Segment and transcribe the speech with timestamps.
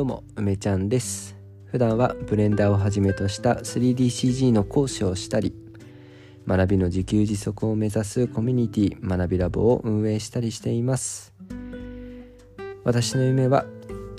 [0.00, 1.36] どうも梅ちゃんです。
[1.66, 5.54] 普段はブレンダーをはじめとした 3DCG の講師をしたり
[6.46, 11.34] 学びの自給自足を目指すコミュニティ学びラボを運営したりしています。
[12.82, 13.66] 私の夢は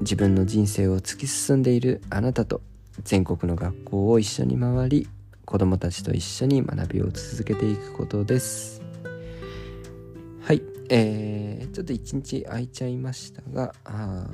[0.00, 2.60] 自分の人生を突き進んでいるあなたと
[3.02, 5.08] 全国の学校を一緒に回り
[5.44, 8.80] 子どもたちと一緒に学びを続けていくことです。
[10.40, 14.28] はいえー、ちょっと一日空いちゃいましたがあ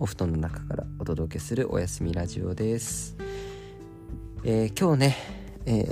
[0.00, 3.18] お布団の中からお届けするおやすみラジオです、
[4.44, 5.16] えー、今日ね、
[5.66, 5.82] え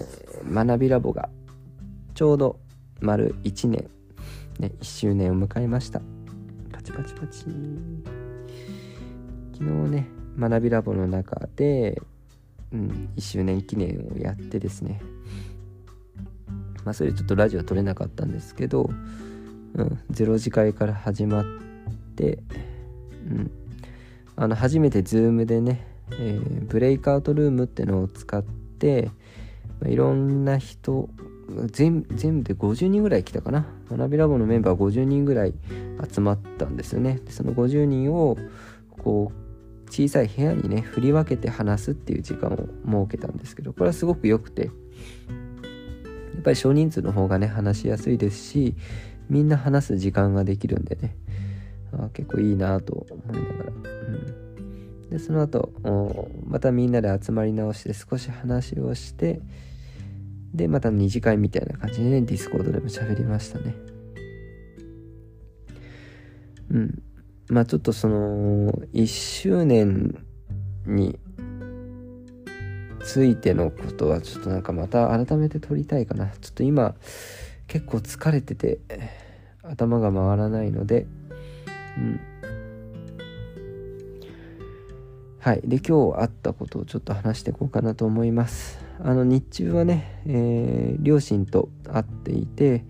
[0.44, 1.28] ー、学びラボが
[2.14, 2.58] ちょうど
[3.02, 3.90] 丸1年、
[4.60, 6.00] ね、1周年を迎えました。
[6.72, 7.44] パチパチパチ。
[9.52, 12.00] 昨日ね学びラボの中で、
[12.72, 15.02] うん、1周年記念をやってですね。
[16.82, 18.88] まあそれちょっとラジオ撮れなかったんですけど、
[19.74, 21.44] うん、0時会から始まっ
[22.16, 22.42] て、
[23.30, 23.50] うん、
[24.40, 29.10] あの初めて Zoom でね、えー、ブレイクアウトルームってのを使って、
[29.80, 31.08] まあ、いろんな人
[31.66, 33.66] 全全部で50人ぐらい来たかな。
[33.90, 35.54] 学びラボのメンバー50人ぐらい
[36.08, 37.20] 集まったんですよね。
[37.30, 38.36] その50人を
[39.02, 44.70] こう小さい部屋にね振り分けて話すっていう時間を設けたんですけどこれはすごく良くてや
[46.40, 48.76] っぱり少人数の方がね話しやすいですし
[49.28, 51.16] みんな話す時間ができるんでね。
[51.92, 53.72] あ結構いいなと思いながら、う
[55.06, 55.72] ん、でその後
[56.46, 59.40] またみんなで集まり直して少し話をして
[60.54, 63.74] でまた二次会みたいな感じでねディスコードでも喋りましたね。
[66.70, 67.02] うん。
[67.48, 70.14] まあちょっとその1周年
[70.86, 71.18] に
[73.04, 76.26] ついてのことはちょっとなんかまた改めて撮りたいかな。
[76.26, 76.94] ちょっと今
[77.66, 78.78] 結構疲れてて
[79.62, 81.06] 頭が回らないので
[85.40, 85.62] はい。
[85.64, 88.80] で今日あったことをちょっと話していこうかなと思います。
[89.00, 92.84] あの日中はね、えー、両親と会っていて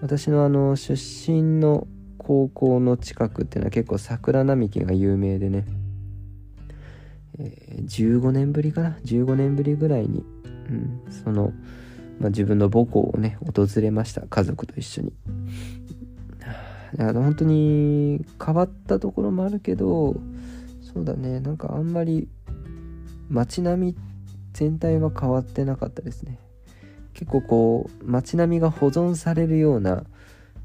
[0.00, 1.86] 私のあの出身の
[2.18, 5.64] 高校の近くっていうのは結構桜並木が有名でね、
[7.38, 10.24] えー、15年ぶりかな？15年ぶりぐらいに、
[10.68, 11.52] うん、その、
[12.18, 14.22] まあ、自分の母校をね訪れました。
[14.22, 15.12] 家族と一緒に。
[16.98, 20.16] あの本当に変わったところもあるけど
[20.94, 21.40] そうだね。
[21.40, 22.28] なんかあんまり
[23.28, 23.96] 街並み
[24.52, 26.38] 全体は変わってなかったですね。
[27.12, 30.04] 結構こう街並みが保存されるような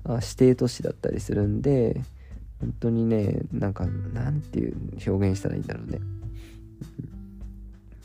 [0.06, 2.02] 指定都市だったりするんで
[2.60, 4.76] 本当にねなんかなんていう
[5.06, 6.00] 表現したらいいんだろうね。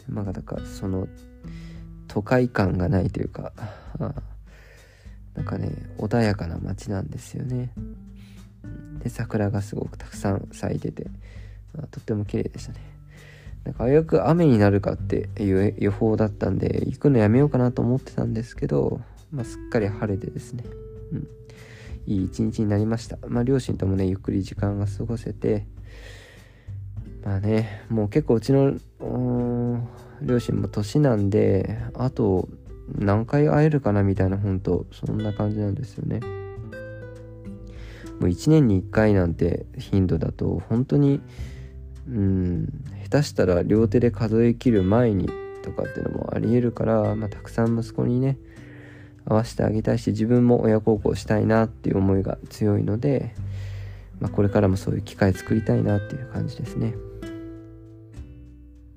[0.09, 1.09] まあだからその
[2.09, 3.53] 都会感がないというか
[3.99, 7.73] なんかね穏やかな街なんですよね。
[9.07, 11.05] で桜がすごくたくさん咲いてて
[11.91, 12.81] とっても綺麗でしたね
[13.65, 19.01] なんか早く雨になるかっていう予報だったんで行くのやめようかなと思ってたんですけど、
[19.33, 20.65] まあ、すっかり晴れてですね、
[21.13, 21.29] うん、
[22.07, 23.19] いい一日になりました。
[23.27, 25.67] まあ、両親ともね、ゆっくり時間が過ごせて、
[27.25, 28.77] まあね、もう結構うちの、
[30.23, 32.49] 両親も年なんで、あと
[32.95, 36.21] 何回会えるかなみたいな、本当そんな感じなんですよね。
[38.21, 41.21] もう1年に1回なんて頻度だと、本当に、
[42.09, 42.67] うん、
[43.05, 45.29] 下手したら両手で数え切る前に
[45.63, 48.39] とかっていうのもありえるから、まあ、たくさん息子にね、
[49.27, 53.35] 合わせてあげたいし自分も親孝行したいなっていう思いが強いので、
[54.21, 56.95] まあ、これからもそういう機会作りたいなっていう感じですね。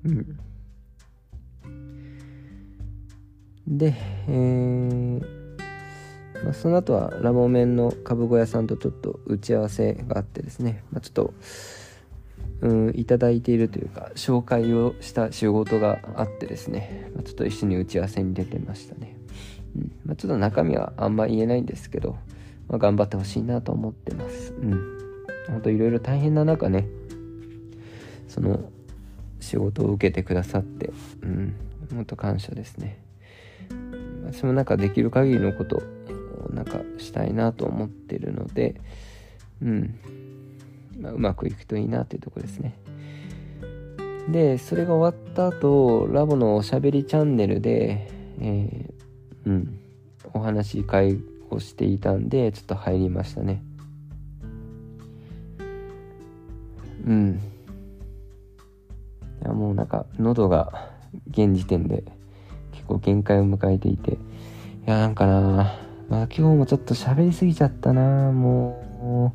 [0.04, 0.38] うん。
[3.66, 3.94] で、
[4.28, 5.39] えー
[6.44, 11.34] まあ、その後はラボメンの株小屋さんとちょっと打ち合わせがあってですね、まあ、ちょっと
[12.62, 19.20] うんいただいているというか紹介をした仕事があってですね、まあ、ちょっと一緒に打ち合わせに出てましたね
[19.76, 22.16] うんまあ、ちょっと中身はあんま言えないんですけど、
[22.68, 24.52] まあ、頑張ってほしいなと思ってます。
[24.52, 24.98] うん。
[25.48, 26.86] ほんといろいろ大変な中ね、
[28.28, 28.70] その
[29.40, 30.92] 仕事を受けてくださって、
[31.22, 31.54] うん、
[31.92, 33.00] ほんと感謝ですね。
[34.24, 35.82] 私もなんかできる限りのこと
[36.50, 38.80] なんかしたいなと思ってるので、
[39.62, 39.98] うん。
[40.98, 42.76] まあ、うまくいくといいなっていうとこですね。
[44.28, 48.08] で、それが終わった後、ラボのおしゃべりチャンネルで、
[48.40, 49.00] えー
[49.46, 49.78] うん、
[50.32, 51.20] お話し会
[51.50, 53.62] をしていたんでちょっと入りましたね
[57.06, 57.40] うん
[59.42, 60.90] いやもうなんか喉が
[61.30, 62.04] 現時点で
[62.72, 64.16] 結構限界を迎えていてい
[64.86, 65.72] やなんかな
[66.10, 68.32] まあ今日もちょっと喋りすぎちゃったな。
[68.32, 69.32] も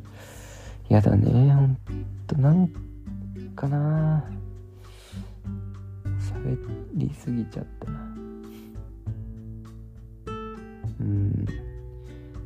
[0.90, 1.54] うやだね。
[1.54, 1.78] ほん
[2.28, 2.68] となん
[3.56, 4.26] かな。
[6.20, 6.58] 喋
[6.94, 8.00] りすぎちゃったな。
[11.00, 11.46] うん。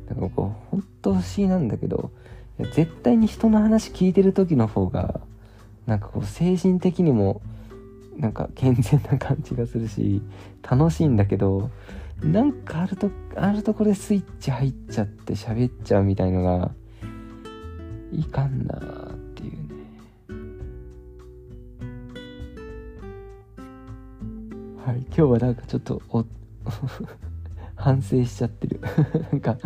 [0.08, 2.12] なんかこう本当不思議なんだけど
[2.58, 5.20] 絶対に人の話聞いてる時の方が
[5.86, 7.42] なんかこう精神的にも
[8.16, 10.22] なんか健全な感じがするし
[10.62, 11.70] 楽しいんだけど
[12.22, 16.70] なんかあるとあるとこでスイッチ入っちゃって喋っちゃうみたいのが
[18.12, 19.58] いかんなーっていうね。
[24.84, 26.24] はい今日はなんかちょっとお
[27.76, 28.80] 反省しちゃってる。
[29.32, 29.56] なんか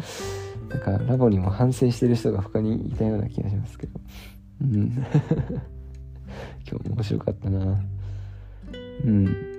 [0.69, 4.01] なんかラボにも反省してる人が他にいたような気がしますけど。
[4.62, 4.93] うん。
[6.71, 7.85] 今日も面白かったな
[9.05, 9.54] うん。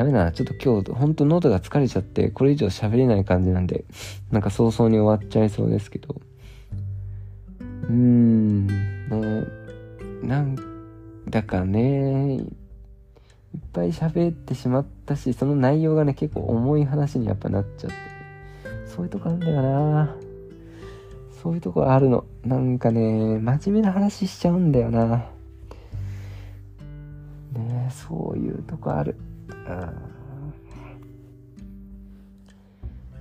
[0.00, 0.32] ダメだな。
[0.32, 3.84] ちょっと今日、ほんと喉が疲れちゃって、これ以上喋れない感じなんで、
[4.32, 6.16] なんか早々に終わっちゃいそうですけど。
[7.60, 8.74] うーん、ね、
[10.22, 10.56] なん
[11.28, 12.44] だかね、いっ
[13.74, 17.96] ぱい喋ってしまったし、その内容がね、結構重い話にやっぱなっちゃって。
[18.86, 20.16] そういうとこあるんだよな。
[21.42, 22.24] そういうとこあるの。
[22.42, 25.26] なんかね、真面目な話しちゃうんだよな。
[27.52, 29.16] ねそういうとこある。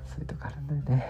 [0.06, 1.08] そういうとこあるんだよね。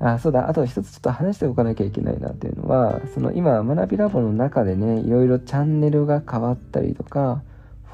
[0.00, 0.48] あそうだ。
[0.48, 7.42] あと一つちょっと話しておかなきゃいけないなっていうのはその今学びラボの中でねいろいろチャンネルが変わったりとか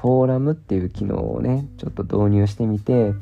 [0.01, 3.13] フォーラムっていう機能をねちょっと導入してみて、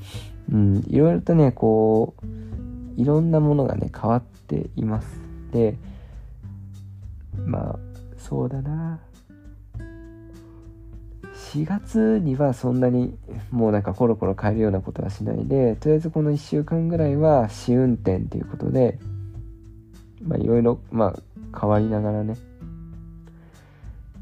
[0.51, 5.07] うん、いろいろとねこういろんなものがね変わっています。
[5.51, 5.77] で
[7.45, 7.79] まあ
[8.17, 8.99] そうだな。
[11.53, 13.15] 4月にはそんなに
[13.51, 18.97] もうなんかコロコロ変えるようなことはしないでとりあえずこの1週間ぐらいは試運転っていうことで
[20.23, 22.37] まあいろいろまあ変わりながらね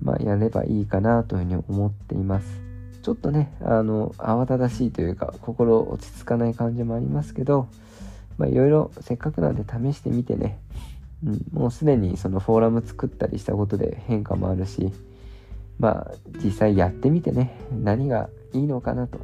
[0.02, 2.62] まあやればいいかなというふうに思っています。
[3.02, 7.68] ちょっとねあの慌ただしいというか心落ち着かない感じもありますけど
[8.38, 10.60] まあいろいろせっかくなんで試してみてね、
[11.26, 14.92] うん、もうすでにそのフォーラム作ったりしたことで変化もあるし
[15.82, 16.12] まあ
[16.44, 19.22] 実際やってみてね何がいいのかなと、う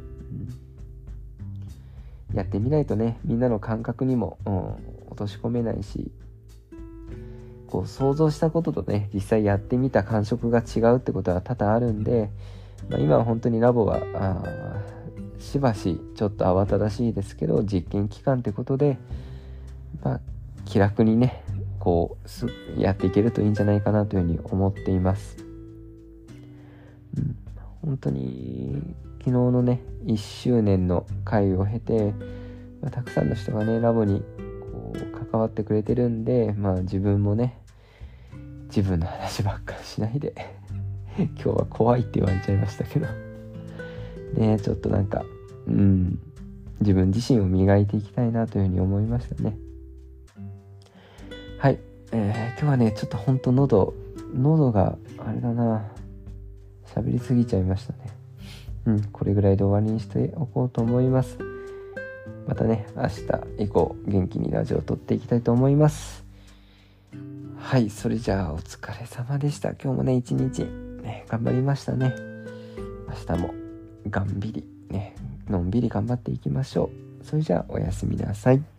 [2.34, 4.54] ん、やってみないとねみんなの感覚にも、うん、
[5.06, 6.10] 落とし込めないし
[7.68, 12.28] こう想像したこととね実際やってみた感触が違うってことは多々あるんで、
[12.88, 14.00] まあ、今は本当にラボは
[15.38, 18.98] しばしちょっと慌ただしいですけど実験期間ってことで、
[20.02, 20.20] まあ、
[20.64, 21.44] 気楽にね
[21.78, 22.16] こ
[22.76, 25.47] うやっていけるといいんじゃないかなというふうに思っています。
[27.82, 28.82] 本当に
[29.18, 32.12] 昨日のね1周年の会を経て、
[32.80, 34.20] まあ、たくさんの人がねラボに
[34.72, 37.58] こう関わってくれてるんでまあ自分もね
[38.68, 40.34] 自分の話ばっかりしないで
[41.16, 43.06] 今日は怖いって言われちゃいましたけど。
[44.34, 45.24] ねちょっとなんか
[45.66, 46.18] うん
[46.80, 49.56] 自分自身を磨いていきたいなというふうに思いましたね。
[51.58, 51.78] はい、
[52.12, 53.94] えー、今日はねちょっとほんと喉
[54.32, 55.84] 喉があれだな。
[56.98, 57.98] 喋りすぎちゃいましたね。
[58.86, 61.38] うん、これぐらいで終わりにしておこうと思います。
[62.46, 66.24] またね、明日以降元気にラジオを撮っていきたいと思います。
[67.58, 69.70] はい、それじゃあお疲れ様でした。
[69.70, 70.64] 今日もね、一日、
[71.02, 72.14] ね、頑張りましたね。
[73.28, 73.54] 明日も
[74.08, 75.14] がんびり、ね、
[75.48, 76.90] のんびり頑張っていきましょ
[77.22, 77.24] う。
[77.24, 78.77] それじゃあおやすみなさい。